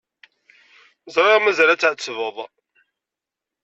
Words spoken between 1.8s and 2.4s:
ɛettbeɣ.